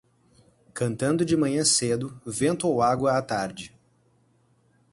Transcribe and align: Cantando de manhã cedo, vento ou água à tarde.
Cantando 0.73 1.23
de 1.23 1.37
manhã 1.37 1.63
cedo, 1.63 2.19
vento 2.25 2.67
ou 2.67 2.81
água 2.81 3.19
à 3.19 3.21
tarde. 3.21 3.71